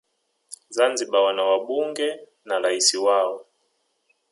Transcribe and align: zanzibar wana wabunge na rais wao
zanzibar 0.75 1.23
wana 1.25 1.43
wabunge 1.49 2.09
na 2.47 2.57
rais 2.59 2.93
wao 2.93 3.45